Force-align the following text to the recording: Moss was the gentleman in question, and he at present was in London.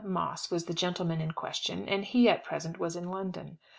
Moss 0.03 0.49
was 0.49 0.65
the 0.65 0.73
gentleman 0.73 1.21
in 1.21 1.33
question, 1.33 1.87
and 1.87 2.03
he 2.03 2.27
at 2.27 2.43
present 2.43 2.79
was 2.79 2.95
in 2.95 3.11
London. 3.11 3.59